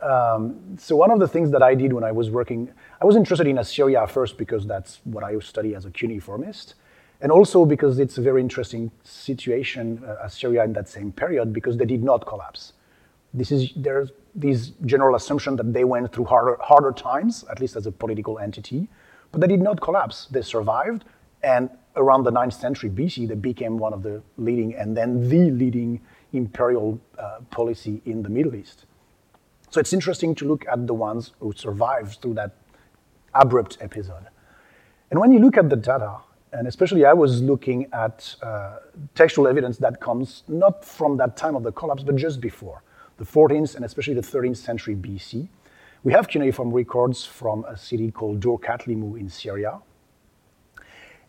Um, 0.01 0.75
so 0.77 0.97
one 0.97 1.11
of 1.11 1.19
the 1.19 1.29
things 1.29 1.49
that 1.51 1.63
I 1.63 1.73
did 1.75 1.93
when 1.93 2.03
I 2.03 2.11
was 2.11 2.29
working, 2.29 2.69
I 3.01 3.05
was 3.05 3.15
interested 3.15 3.47
in 3.47 3.57
Assyria 3.57 4.05
first 4.05 4.37
because 4.37 4.67
that's 4.67 4.99
what 5.05 5.23
I 5.23 5.39
study 5.39 5.75
as 5.75 5.85
a 5.85 5.91
cuneiformist, 5.91 6.73
and 7.21 7.31
also 7.31 7.65
because 7.65 7.99
it's 7.99 8.17
a 8.17 8.21
very 8.21 8.41
interesting 8.41 8.91
situation, 9.03 10.03
uh, 10.05 10.17
Assyria 10.27 10.65
in 10.65 10.73
that 10.73 10.89
same 10.89 11.13
period, 11.13 11.53
because 11.53 11.77
they 11.77 11.85
did 11.85 12.03
not 12.03 12.27
collapse. 12.27 12.73
This 13.33 13.51
is 13.51 13.71
there's 13.75 14.11
this 14.35 14.71
general 14.85 15.15
assumption 15.15 15.55
that 15.55 15.73
they 15.73 15.83
went 15.83 16.11
through 16.11 16.25
harder 16.25 16.57
harder 16.61 16.91
times, 16.91 17.43
at 17.49 17.59
least 17.59 17.75
as 17.75 17.85
a 17.87 17.91
political 17.91 18.39
entity, 18.39 18.87
but 19.31 19.41
they 19.41 19.47
did 19.47 19.61
not 19.61 19.81
collapse. 19.81 20.27
They 20.27 20.41
survived, 20.41 21.05
and 21.43 21.69
around 21.95 22.23
the 22.23 22.31
9th 22.31 22.53
century 22.53 22.89
BC, 22.89 23.27
they 23.27 23.35
became 23.35 23.77
one 23.77 23.93
of 23.93 24.03
the 24.03 24.21
leading 24.37 24.75
and 24.75 24.97
then 24.97 25.29
the 25.29 25.51
leading 25.51 26.01
imperial 26.31 26.99
uh, 27.19 27.39
policy 27.51 28.01
in 28.05 28.23
the 28.23 28.29
Middle 28.29 28.55
East. 28.55 28.85
So 29.69 29.79
it's 29.79 29.93
interesting 29.93 30.35
to 30.35 30.45
look 30.45 30.65
at 30.71 30.87
the 30.87 30.93
ones 30.93 31.31
who 31.39 31.53
survived 31.53 32.21
through 32.21 32.35
that 32.35 32.55
abrupt 33.33 33.77
episode. 33.81 34.27
And 35.11 35.19
when 35.19 35.31
you 35.31 35.39
look 35.39 35.57
at 35.57 35.69
the 35.69 35.75
data, 35.75 36.17
and 36.51 36.67
especially 36.67 37.05
I 37.05 37.13
was 37.13 37.41
looking 37.41 37.87
at 37.93 38.35
uh, 38.41 38.77
textual 39.15 39.47
evidence 39.47 39.77
that 39.79 39.99
comes 39.99 40.43
not 40.47 40.85
from 40.85 41.17
that 41.17 41.35
time 41.37 41.55
of 41.55 41.63
the 41.63 41.71
collapse, 41.71 42.03
but 42.03 42.15
just 42.15 42.39
before, 42.39 42.83
the 43.17 43.25
14th 43.25 43.75
and 43.75 43.85
especially 43.85 44.13
the 44.13 44.21
13th 44.21 44.57
century 44.57 44.95
BC. 44.95 45.47
We 46.03 46.11
have 46.13 46.27
cuneiform 46.27 46.73
records 46.73 47.25
from 47.25 47.63
a 47.65 47.77
city 47.77 48.11
called 48.11 48.39
Dur 48.39 48.57
Katlimmu 48.57 49.19
in 49.19 49.29
Syria. 49.29 49.79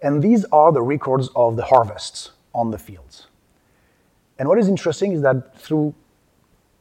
And 0.02 0.22
these 0.22 0.44
are 0.46 0.72
the 0.72 0.82
records 0.82 1.28
of 1.36 1.56
the 1.56 1.64
harvests 1.64 2.32
on 2.54 2.70
the 2.70 2.78
fields. 2.78 3.28
And 4.38 4.48
what 4.48 4.58
is 4.58 4.68
interesting 4.68 5.12
is 5.12 5.22
that 5.22 5.56
through 5.56 5.94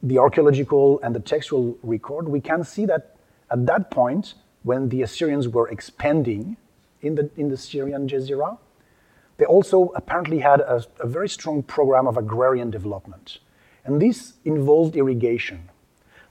the 0.02 0.18
archaeological 0.18 1.00
and 1.02 1.14
the 1.14 1.20
textual 1.20 1.78
record, 1.82 2.28
we 2.28 2.40
can 2.40 2.64
see 2.64 2.84
that 2.86 3.16
at 3.50 3.66
that 3.66 3.90
point, 3.90 4.34
when 4.64 4.88
the 4.88 5.02
Assyrians 5.02 5.48
were 5.48 5.68
expanding 5.68 6.56
in 7.02 7.14
the, 7.14 7.30
in 7.36 7.48
the 7.48 7.56
Syrian 7.56 8.08
Jezira, 8.08 8.58
they 9.36 9.44
also 9.44 9.92
apparently 9.94 10.40
had 10.40 10.60
a, 10.60 10.84
a 11.00 11.06
very 11.06 11.28
strong 11.28 11.62
program 11.62 12.06
of 12.06 12.16
agrarian 12.16 12.70
development. 12.70 13.38
And 13.84 14.00
this 14.00 14.34
involved 14.44 14.96
irrigation. 14.96 15.68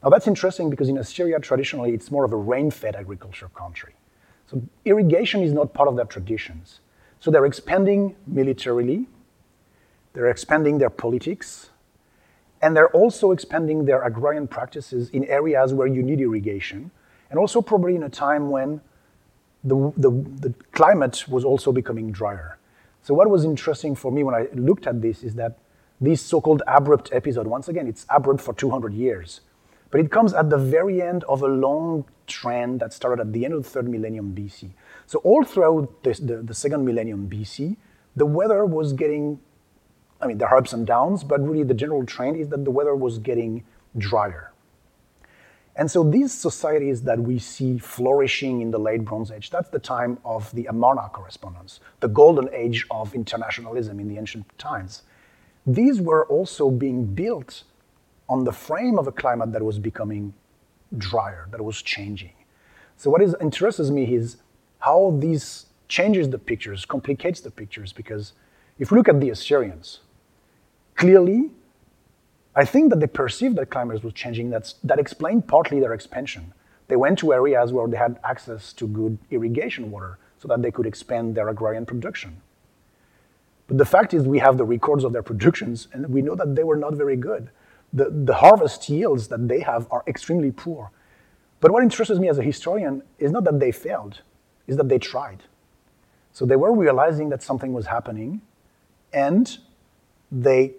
Now, 0.04 0.10
that's 0.10 0.28
interesting 0.28 0.70
because 0.70 0.90
in 0.90 0.98
Assyria, 0.98 1.40
traditionally, 1.40 1.94
it's 1.94 2.12
more 2.12 2.26
of 2.26 2.34
a 2.34 2.38
rain 2.38 2.72
fed 2.72 2.96
agriculture 2.96 3.50
country. 3.56 3.94
So, 4.48 4.62
irrigation 4.86 5.42
is 5.42 5.54
not 5.54 5.74
part 5.74 5.88
of 5.88 5.96
their 5.96 6.06
traditions. 6.06 6.82
So, 7.20 7.32
they're 7.32 7.46
expanding 7.46 8.16
militarily, 8.28 9.08
they're 10.14 10.30
expanding 10.30 10.78
their 10.78 10.90
politics, 10.90 11.70
and 12.62 12.76
they're 12.76 12.90
also 12.90 13.32
expanding 13.32 13.86
their 13.86 14.04
agrarian 14.04 14.48
practices 14.48 15.10
in 15.10 15.24
areas 15.26 15.74
where 15.74 15.88
you 15.88 16.04
need 16.04 16.20
irrigation, 16.20 16.92
and 17.30 17.40
also 17.40 17.62
probably 17.62 17.96
in 17.96 18.04
a 18.04 18.10
time 18.10 18.50
when 18.50 18.82
the, 19.64 19.94
the, 19.96 20.10
the 20.40 20.54
climate 20.74 21.26
was 21.30 21.46
also 21.46 21.72
becoming 21.72 22.12
drier. 22.12 22.58
So, 23.02 23.14
what 23.14 23.30
was 23.30 23.46
interesting 23.46 23.96
for 23.96 24.12
me 24.12 24.24
when 24.24 24.36
I 24.36 24.48
looked 24.54 24.88
at 24.88 25.02
this 25.02 25.24
is 25.24 25.36
that 25.36 25.60
this 26.04 26.22
so 26.22 26.42
called 26.42 26.62
abrupt 26.68 27.10
episode, 27.12 27.48
once 27.48 27.68
again, 27.68 27.88
it's 27.88 28.06
abrupt 28.10 28.42
for 28.42 28.54
200 28.54 28.94
years, 28.94 29.42
but 29.92 30.00
it 30.00 30.12
comes 30.12 30.34
at 30.34 30.50
the 30.50 30.58
very 30.58 31.02
end 31.02 31.24
of 31.26 31.42
a 31.42 31.48
long 31.48 32.06
trend 32.28 32.80
that 32.80 32.94
started 32.94 33.22
at 33.22 33.34
the 33.34 33.46
end 33.46 33.54
of 33.54 33.64
the 33.64 33.70
third 33.70 33.90
millennium 33.90 34.34
BC. 34.34 34.72
So, 35.06 35.20
all 35.20 35.44
throughout 35.44 36.04
this, 36.04 36.20
the, 36.20 36.38
the 36.38 36.54
second 36.54 36.86
millennium 36.86 37.30
BC, 37.30 37.78
the 38.16 38.26
weather 38.26 38.66
was 38.66 38.94
getting 38.94 39.40
I 40.24 40.28
mean, 40.28 40.38
there 40.38 40.48
are 40.48 40.58
ups 40.58 40.72
and 40.72 40.88
downs, 40.88 41.24
but 41.24 41.46
really 41.46 41.64
the 41.64 41.74
general 41.74 42.06
trend 42.06 42.38
is 42.38 42.48
that 42.50 42.64
the 42.64 42.72
weather 42.72 42.96
was 42.96 43.20
getting 43.20 43.66
drier. 43.98 44.54
And 45.76 45.90
so 45.90 46.04
these 46.04 46.32
societies 46.32 47.02
that 47.02 47.20
we 47.20 47.40
see 47.40 47.78
flourishing 47.78 48.62
in 48.62 48.72
the 48.72 48.80
late 48.80 49.04
Bronze 49.04 49.32
Age, 49.32 49.50
that's 49.50 49.70
the 49.70 49.80
time 49.80 50.20
of 50.24 50.54
the 50.56 50.66
Amarna 50.68 51.10
correspondence, 51.12 51.80
the 52.00 52.08
golden 52.08 52.48
age 52.54 52.86
of 52.92 53.14
internationalism 53.16 54.00
in 54.00 54.08
the 54.08 54.18
ancient 54.18 54.46
times. 54.58 55.02
These 55.66 56.02
were 56.02 56.26
also 56.28 56.70
being 56.70 57.06
built 57.06 57.64
on 58.28 58.44
the 58.44 58.52
frame 58.52 58.98
of 58.98 59.08
a 59.08 59.12
climate 59.12 59.52
that 59.54 59.64
was 59.64 59.80
becoming 59.80 60.34
drier, 60.98 61.48
that 61.52 61.62
was 61.62 61.82
changing. 61.82 62.34
So 62.98 63.10
what 63.10 63.22
is, 63.22 63.36
interests 63.42 63.90
me 63.90 64.14
is 64.14 64.38
how 64.80 65.18
this 65.20 65.68
changes 65.88 66.30
the 66.30 66.40
pictures, 66.40 66.86
complicates 66.86 67.42
the 67.42 67.52
pictures, 67.52 67.94
because 67.94 68.34
if 68.80 68.92
we 68.92 68.98
look 68.98 69.08
at 69.08 69.20
the 69.20 69.30
Assyrians, 69.30 70.00
clearly, 70.96 71.52
I 72.56 72.66
think 72.66 72.90
that 72.92 73.00
they 73.00 73.08
perceived 73.08 73.56
that 73.58 73.70
climate 73.70 74.04
was 74.04 74.14
changing. 74.14 74.50
That's, 74.50 74.74
that 74.84 75.00
explained 75.00 75.48
partly 75.48 75.80
their 75.80 75.94
expansion. 75.94 76.54
They 76.88 76.96
went 76.96 77.20
to 77.20 77.34
areas 77.34 77.72
where 77.72 77.88
they 77.88 77.98
had 77.98 78.20
access 78.24 78.74
to 78.74 78.88
good 78.88 79.18
irrigation 79.32 79.90
water 79.90 80.20
so 80.38 80.48
that 80.50 80.62
they 80.62 80.72
could 80.72 80.86
expand 80.86 81.36
their 81.36 81.50
agrarian 81.50 81.86
production. 81.86 82.42
But 83.74 83.80
the 83.80 83.86
fact 83.86 84.14
is, 84.14 84.28
we 84.28 84.38
have 84.38 84.60
the 84.60 84.66
records 84.66 85.04
of 85.04 85.14
their 85.14 85.24
productions, 85.24 85.88
and 85.94 86.08
we 86.08 86.22
know 86.22 86.36
that 86.36 86.54
they 86.54 86.64
were 86.64 86.76
not 86.76 86.94
very 86.94 87.16
good. 87.16 87.50
The, 87.92 88.12
the 88.12 88.36
harvest 88.36 88.88
yields 88.88 89.30
that 89.30 89.48
they 89.48 89.62
have 89.62 89.88
are 89.90 90.04
extremely 90.06 90.52
poor. 90.52 90.92
But 91.60 91.72
what 91.72 91.82
interests 91.82 92.20
me 92.20 92.30
as 92.30 92.38
a 92.38 92.44
historian 92.44 93.02
is 93.18 93.32
not 93.32 93.46
that 93.46 93.60
they 93.60 93.72
failed, 93.72 94.22
is 94.68 94.78
that 94.78 94.90
they 94.90 95.00
tried. 95.00 95.46
So 96.34 96.46
they 96.46 96.56
were 96.56 96.72
realizing 96.72 97.30
that 97.30 97.42
something 97.42 97.74
was 97.74 97.88
happening, 97.88 98.42
and 99.12 99.58
they 100.32 100.74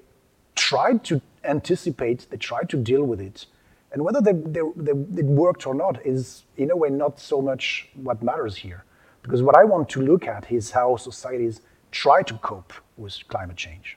tried 0.55 1.03
to 1.07 1.21
anticipate, 1.43 2.29
they 2.31 2.37
tried 2.37 2.69
to 2.69 2.77
deal 2.77 3.03
with 3.03 3.21
it. 3.21 3.47
And 3.91 4.05
whether 4.05 4.21
they, 4.21 4.35
they, 4.35 4.61
they, 4.77 4.93
it 4.93 5.27
worked 5.27 5.67
or 5.67 5.75
not 5.75 6.07
is, 6.07 6.45
in 6.57 6.71
a 6.71 6.77
way, 6.77 6.91
not 6.91 7.19
so 7.19 7.43
much 7.43 7.89
what 7.95 8.23
matters 8.23 8.55
here. 8.55 8.85
Because 9.23 9.43
what 9.43 9.57
I 9.57 9.65
want 9.65 9.89
to 9.89 10.01
look 10.01 10.29
at 10.29 10.53
is 10.53 10.71
how 10.71 10.95
societies 10.95 11.61
try 11.95 12.23
to 12.23 12.35
cope 12.39 12.73
with 12.97 13.17
climate 13.29 13.57
change. 13.57 13.97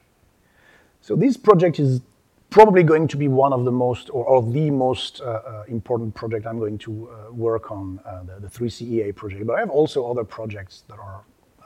So 1.02 1.16
this 1.16 1.36
project 1.36 1.80
is 1.80 2.02
probably 2.50 2.84
going 2.84 3.08
to 3.08 3.18
be 3.18 3.28
one 3.28 3.52
of 3.52 3.66
the 3.66 3.72
most, 3.72 4.10
or, 4.12 4.24
or 4.24 4.44
the 4.44 4.70
most 4.72 5.20
uh, 5.20 5.26
uh, 5.26 5.64
important 5.68 6.14
project 6.14 6.46
I'm 6.46 6.60
going 6.60 6.78
to 6.80 7.10
uh, 7.10 7.34
work 7.34 7.72
on, 7.72 8.00
uh, 8.06 8.24
the, 8.24 8.42
the 8.42 8.48
3CEA 8.48 9.16
project. 9.16 9.46
But 9.48 9.56
I 9.58 9.60
have 9.60 9.72
also 9.72 10.10
other 10.10 10.24
projects 10.24 10.84
that 10.88 11.00
are 11.00 11.24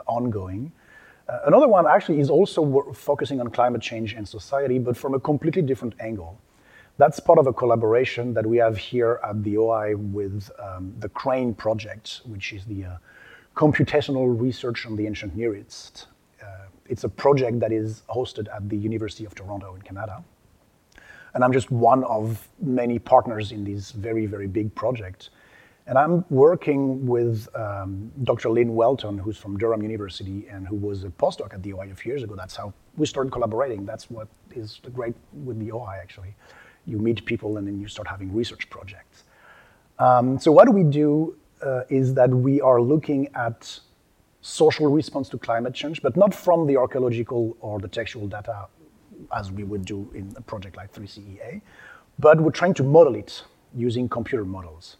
ongoing. 0.08 0.72
Uh, 1.28 1.40
another 1.46 1.68
one 1.68 1.86
actually 1.86 2.20
is 2.20 2.30
also 2.30 2.94
focusing 2.94 3.40
on 3.42 3.50
climate 3.50 3.82
change 3.82 4.14
and 4.14 4.28
society, 4.28 4.80
but 4.80 4.96
from 4.98 5.14
a 5.14 5.20
completely 5.20 5.62
different 5.62 5.94
angle. 6.00 6.40
That's 6.98 7.20
part 7.20 7.40
of 7.40 7.48
a 7.48 7.54
collaboration 7.54 8.34
that 8.34 8.46
we 8.46 8.58
have 8.58 8.78
here 8.78 9.20
at 9.24 9.44
the 9.44 9.58
OI 9.58 9.96
with 9.96 10.50
um, 10.60 10.94
the 11.00 11.10
CRANE 11.10 11.56
project, 11.56 12.22
which 12.26 12.54
is 12.54 12.66
the 12.66 12.86
uh, 12.86 12.98
Computational 13.56 14.40
Research 14.40 14.86
on 14.86 14.96
the 14.96 15.06
Ancient 15.08 15.36
Near 15.36 15.56
East. 15.56 16.08
Uh, 16.42 16.66
it's 16.88 17.04
a 17.04 17.10
project 17.10 17.60
that 17.60 17.72
is 17.72 18.04
hosted 18.10 18.54
at 18.54 18.68
the 18.70 18.78
University 18.78 19.26
of 19.26 19.36
Toronto 19.36 19.76
in 19.76 19.82
Canada. 19.82 20.24
And 21.34 21.44
I'm 21.44 21.54
just 21.54 21.72
one 21.72 22.04
of 22.04 22.48
many 22.60 23.00
partners 23.00 23.52
in 23.52 23.64
this 23.64 23.92
very, 23.92 24.26
very 24.26 24.48
big 24.48 24.74
project. 24.76 25.30
And 25.88 25.98
I'm 25.98 26.26
working 26.30 27.06
with 27.08 27.48
um, 27.56 28.12
Dr. 28.24 28.50
Lynn 28.50 28.76
Welton, 28.76 29.18
who's 29.18 29.38
from 29.38 29.58
Durham 29.58 29.82
University 29.82 30.48
and 30.50 30.68
who 30.68 30.76
was 30.76 31.04
a 31.04 31.10
postdoc 31.10 31.54
at 31.54 31.64
the 31.64 31.74
OI 31.74 31.90
a 31.92 31.96
few 31.96 32.12
years 32.12 32.24
ago. 32.24 32.36
That's 32.36 32.56
how 32.56 32.74
we 32.98 33.06
started 33.06 33.32
collaborating. 33.32 33.86
That's 33.86 34.10
what 34.10 34.28
is 34.54 34.80
great 34.94 35.16
with 35.46 35.60
the 35.60 35.72
OI, 35.72 35.98
actually. 36.02 36.36
You 36.86 36.98
meet 36.98 37.26
people 37.26 37.58
and 37.58 37.66
then 37.66 37.80
you 37.80 37.88
start 37.88 38.08
having 38.08 38.34
research 38.34 38.70
projects. 38.70 39.24
Um, 40.00 40.40
so, 40.40 40.52
what 40.52 40.74
we 40.74 40.84
do 40.84 41.36
uh, 41.62 41.82
is 41.90 42.14
that 42.16 42.30
we 42.30 42.60
are 42.62 42.82
looking 42.82 43.28
at 43.36 43.80
social 44.42 44.88
response 44.88 45.30
to 45.30 45.38
climate 45.38 45.74
change, 45.74 46.02
but 46.02 46.18
not 46.18 46.34
from 46.34 46.68
the 46.68 46.78
archaeological 46.78 47.56
or 47.62 47.80
the 47.80 47.88
textual 47.88 48.28
data 48.28 48.68
as 49.36 49.52
we 49.52 49.64
would 49.64 49.86
do 49.86 50.12
in 50.16 50.34
a 50.36 50.42
project 50.42 50.76
like 50.78 50.92
3CEA, 50.94 51.62
but 52.20 52.42
we're 52.42 52.52
trying 52.52 52.74
to 52.74 52.84
model 52.84 53.16
it 53.16 53.44
using 53.76 54.10
computer 54.10 54.46
models. 54.46 54.98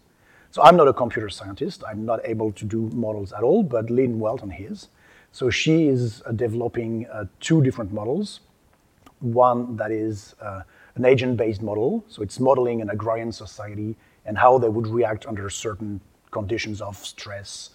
So 0.50 0.62
I'm 0.62 0.76
not 0.76 0.86
a 0.86 0.92
computer 0.92 1.28
scientist. 1.28 1.82
I'm 1.86 2.04
not 2.04 2.20
able 2.24 2.52
to 2.52 2.64
do 2.64 2.90
models 2.92 3.32
at 3.32 3.42
all, 3.42 3.62
but 3.62 3.90
Lynn 3.90 4.18
Welton 4.20 4.52
is. 4.52 4.88
So 5.32 5.48
she 5.48 5.88
is 5.88 6.22
uh, 6.26 6.32
developing 6.32 7.06
uh, 7.06 7.24
two 7.40 7.62
different 7.62 7.92
models. 7.92 8.40
One 9.20 9.76
that 9.76 9.90
is 9.90 10.34
uh, 10.42 10.62
an 10.94 11.06
agent-based 11.06 11.62
model, 11.62 12.04
so 12.06 12.22
it's 12.22 12.38
modeling 12.38 12.82
an 12.82 12.90
agrarian 12.90 13.32
society 13.32 13.96
and 14.26 14.36
how 14.36 14.58
they 14.58 14.68
would 14.68 14.86
react 14.86 15.26
under 15.26 15.48
certain 15.48 16.00
conditions 16.30 16.80
of 16.82 16.96
stress. 16.98 17.70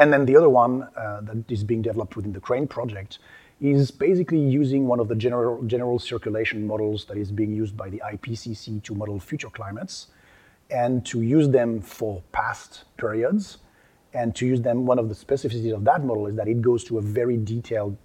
And 0.00 0.10
then 0.10 0.24
the 0.24 0.34
other 0.34 0.48
one 0.48 0.88
uh, 0.96 1.20
that 1.20 1.44
is 1.50 1.62
being 1.62 1.82
developed 1.82 2.16
within 2.16 2.32
the 2.32 2.40
CRANE 2.40 2.66
project 2.68 3.18
is 3.60 3.90
basically 3.90 4.40
using 4.40 4.86
one 4.86 4.98
of 4.98 5.08
the 5.08 5.14
general, 5.14 5.62
general 5.64 5.98
circulation 5.98 6.66
models 6.66 7.04
that 7.04 7.18
is 7.18 7.30
being 7.30 7.52
used 7.52 7.76
by 7.76 7.90
the 7.90 8.02
IPCC 8.12 8.82
to 8.82 8.94
model 8.94 9.20
future 9.20 9.50
climates 9.50 10.06
and 10.70 11.04
to 11.04 11.20
use 11.20 11.50
them 11.50 11.82
for 11.82 12.22
past 12.32 12.84
periods 12.96 13.58
and 14.14 14.34
to 14.36 14.46
use 14.46 14.62
them, 14.62 14.86
one 14.86 14.98
of 14.98 15.10
the 15.10 15.14
specificities 15.14 15.74
of 15.74 15.84
that 15.84 16.02
model 16.02 16.26
is 16.26 16.34
that 16.36 16.48
it 16.48 16.62
goes 16.62 16.82
to 16.84 16.96
a 16.96 17.02
very 17.02 17.36
detailed 17.36 17.96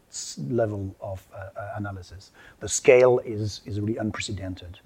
level 0.50 0.94
of 1.00 1.26
uh, 1.34 1.38
uh, 1.38 1.70
analysis. 1.78 2.32
The 2.60 2.68
scale 2.68 3.20
is, 3.20 3.62
is 3.66 3.80
really 3.80 3.98
unprecedented. 3.98 4.80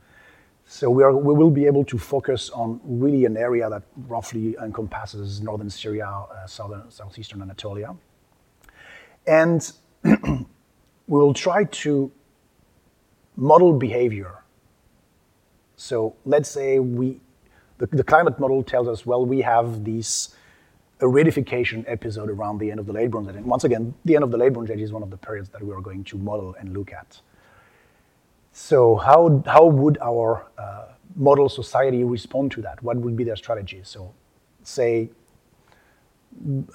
So 0.72 0.88
we, 0.92 1.02
are, 1.02 1.18
we 1.18 1.34
will 1.34 1.50
be 1.50 1.66
able 1.66 1.84
to 1.86 1.98
focus 1.98 2.52
on 2.52 2.80
really 2.84 3.26
an 3.26 3.36
area 3.38 3.68
that 3.72 3.82
roughly 4.08 4.56
encompasses 4.62 5.42
northern 5.42 5.72
Syria, 5.72 6.06
uh, 6.06 6.46
southern, 6.46 6.92
southeastern 6.92 7.42
Anatolia. 7.42 7.96
And 9.26 9.68
we 10.04 10.46
will 11.08 11.34
try 11.34 11.64
to 11.64 12.12
model 13.36 13.74
behavior. 13.74 14.44
So 15.76 16.16
let's 16.24 16.52
say 16.52 16.78
we, 16.78 17.20
the, 17.80 17.88
the 17.88 18.04
climate 18.04 18.40
model 18.40 18.62
tells 18.62 18.88
us, 18.88 19.08
well, 19.08 19.26
we 19.26 19.42
have 19.42 19.84
this 19.84 20.36
aridification 21.00 21.84
episode 21.88 22.30
around 22.30 22.60
the 22.60 22.70
end 22.70 22.80
of 22.80 22.86
the 22.86 22.94
late 22.94 23.10
Bronze 23.10 23.28
Age. 23.28 23.38
And 23.38 23.46
once 23.48 23.64
again, 23.64 23.96
the 24.06 24.14
end 24.14 24.24
of 24.24 24.30
the 24.30 24.38
late 24.38 24.54
Bronze 24.54 24.70
Age 24.70 24.82
is 24.82 24.92
one 24.92 25.02
of 25.02 25.10
the 25.10 25.18
periods 25.18 25.50
that 25.50 25.64
we 25.64 25.74
are 25.74 25.82
going 25.82 26.04
to 26.04 26.18
model 26.20 26.56
and 26.60 26.78
look 26.78 26.94
at. 26.94 27.22
So 28.52 28.96
how, 28.96 29.44
how 29.46 29.66
would 29.66 29.98
our 30.02 30.46
uh, 30.58 30.86
model 31.16 31.50
society 31.50 32.04
respond 32.04 32.52
to 32.54 32.62
that? 32.62 32.82
What 32.84 32.98
would 32.98 33.16
be 33.16 33.24
their 33.24 33.36
strategy? 33.36 33.82
So 33.84 34.14
say 34.64 35.10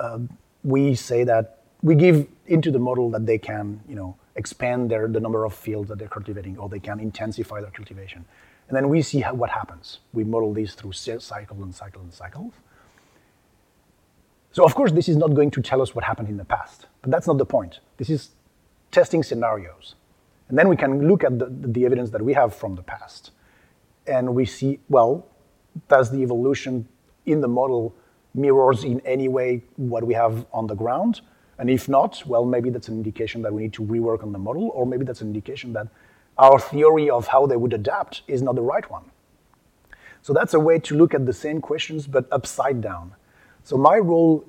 uh, 0.00 0.18
we 0.62 0.94
say 0.94 1.24
that 1.24 1.60
we 1.82 1.94
give 1.94 2.26
into 2.46 2.70
the 2.70 2.78
model 2.78 3.10
that 3.10 3.26
they 3.26 3.38
can, 3.38 3.80
you 3.88 3.94
know, 3.94 4.16
expand 4.36 4.90
their, 4.90 5.06
the 5.06 5.20
number 5.20 5.44
of 5.44 5.54
fields 5.54 5.88
that 5.88 5.98
they're 5.98 6.08
cultivating 6.08 6.58
or 6.58 6.68
they 6.68 6.80
can 6.80 6.98
intensify 6.98 7.60
their 7.60 7.70
cultivation. 7.70 8.24
And 8.68 8.76
then 8.76 8.88
we 8.88 9.02
see 9.02 9.20
how, 9.20 9.34
what 9.34 9.50
happens. 9.50 10.00
We 10.12 10.24
model 10.24 10.52
these 10.52 10.74
through 10.74 10.92
cycle 10.92 11.62
and 11.62 11.74
cycle 11.74 12.00
and 12.00 12.12
cycles. 12.12 12.54
So 14.52 14.64
of 14.64 14.74
course, 14.74 14.92
this 14.92 15.08
is 15.08 15.16
not 15.16 15.34
going 15.34 15.50
to 15.52 15.60
tell 15.60 15.82
us 15.82 15.94
what 15.94 16.04
happened 16.04 16.28
in 16.28 16.36
the 16.36 16.44
past, 16.44 16.86
but 17.02 17.10
that's 17.10 17.26
not 17.26 17.38
the 17.38 17.46
point. 17.46 17.80
This 17.96 18.08
is 18.08 18.30
testing 18.90 19.22
scenarios. 19.22 19.94
And 20.48 20.58
then 20.58 20.68
we 20.68 20.76
can 20.76 21.08
look 21.08 21.24
at 21.24 21.38
the, 21.38 21.46
the 21.46 21.84
evidence 21.84 22.10
that 22.10 22.22
we 22.22 22.34
have 22.34 22.54
from 22.54 22.74
the 22.74 22.82
past. 22.82 23.30
And 24.06 24.34
we 24.34 24.44
see, 24.44 24.80
well, 24.88 25.26
does 25.88 26.10
the 26.10 26.18
evolution 26.18 26.86
in 27.26 27.40
the 27.40 27.48
model 27.48 27.94
mirrors 28.34 28.84
in 28.84 29.00
any 29.00 29.28
way 29.28 29.62
what 29.76 30.04
we 30.06 30.14
have 30.14 30.46
on 30.52 30.66
the 30.66 30.74
ground? 30.74 31.22
And 31.58 31.70
if 31.70 31.88
not, 31.88 32.22
well, 32.26 32.44
maybe 32.44 32.70
that's 32.70 32.88
an 32.88 32.96
indication 32.96 33.42
that 33.42 33.52
we 33.52 33.62
need 33.62 33.72
to 33.74 33.82
rework 33.82 34.22
on 34.22 34.32
the 34.32 34.38
model, 34.38 34.70
or 34.74 34.86
maybe 34.86 35.04
that's 35.04 35.20
an 35.20 35.28
indication 35.28 35.72
that 35.74 35.88
our 36.36 36.58
theory 36.58 37.08
of 37.08 37.28
how 37.28 37.46
they 37.46 37.56
would 37.56 37.72
adapt 37.72 38.22
is 38.26 38.42
not 38.42 38.56
the 38.56 38.62
right 38.62 38.88
one. 38.90 39.04
So 40.20 40.32
that's 40.32 40.54
a 40.54 40.60
way 40.60 40.78
to 40.80 40.96
look 40.96 41.14
at 41.14 41.26
the 41.26 41.32
same 41.32 41.60
questions, 41.60 42.06
but 42.06 42.26
upside 42.32 42.80
down. 42.80 43.14
So 43.62 43.76
my 43.76 43.98
role 43.98 44.44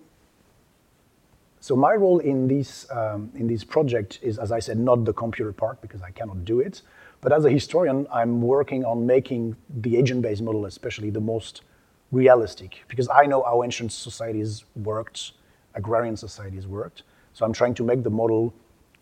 so 1.65 1.75
my 1.75 1.95
role 1.95 2.19
in 2.19 2.47
this, 2.47 2.85
um, 2.91 3.31
in 3.33 3.47
this 3.47 3.63
project 3.63 4.19
is, 4.21 4.37
as 4.37 4.51
I 4.51 4.59
said, 4.59 4.77
not 4.77 5.03
the 5.03 5.13
computer 5.13 5.51
part 5.51 5.81
because 5.81 6.03
I 6.03 6.11
cannot 6.11 6.45
do 6.45 6.59
it. 6.59 6.83
But 7.21 7.33
as 7.33 7.43
a 7.43 7.49
historian, 7.49 8.05
I'm 8.13 8.39
working 8.39 8.85
on 8.85 9.07
making 9.07 9.55
the 9.81 9.97
agent-based 9.97 10.43
model 10.43 10.67
especially 10.67 11.09
the 11.09 11.21
most 11.21 11.63
realistic 12.11 12.83
because 12.87 13.09
I 13.09 13.25
know 13.25 13.41
how 13.41 13.63
ancient 13.63 13.91
societies 13.91 14.63
worked, 14.75 15.31
agrarian 15.73 16.15
societies 16.15 16.67
worked. 16.67 17.01
So 17.33 17.43
I'm 17.43 17.53
trying 17.53 17.73
to 17.73 17.83
make 17.83 18.03
the 18.03 18.11
model 18.11 18.53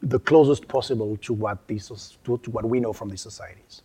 the 0.02 0.20
closest 0.20 0.66
possible 0.70 1.18
to 1.18 1.34
what, 1.34 1.68
these, 1.68 1.90
to, 2.24 2.38
to 2.38 2.50
what 2.50 2.64
we 2.64 2.80
know 2.80 2.94
from 2.94 3.10
these 3.10 3.20
societies. 3.20 3.82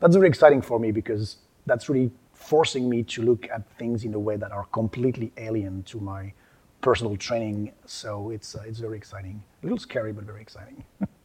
That's 0.00 0.16
very 0.16 0.28
exciting 0.28 0.60
for 0.60 0.78
me 0.78 0.92
because 0.92 1.36
that's 1.64 1.88
really 1.88 2.10
forcing 2.34 2.90
me 2.90 3.04
to 3.04 3.22
look 3.22 3.48
at 3.48 3.62
things 3.78 4.04
in 4.04 4.12
a 4.12 4.20
way 4.20 4.36
that 4.36 4.52
are 4.52 4.64
completely 4.64 5.32
alien 5.38 5.82
to 5.84 5.98
my 5.98 6.34
personal 6.82 7.16
training. 7.16 7.72
So 7.86 8.30
it's, 8.30 8.54
uh, 8.54 8.62
it's 8.66 8.78
very 8.78 8.98
exciting. 8.98 9.42
A 9.62 9.66
little 9.66 9.78
scary, 9.78 10.12
but 10.12 10.24
very 10.24 10.42
exciting. 10.42 10.84